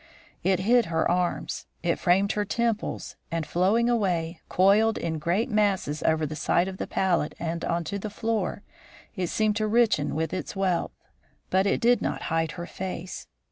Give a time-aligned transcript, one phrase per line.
[0.41, 6.01] It hid her arms, it framed her temples, and, flowing away, coiled in great masses
[6.01, 8.63] over the side of that pallet and onto the floor
[9.15, 10.97] it seemed to richen with its wealth.
[11.51, 13.27] But it did not hide her face.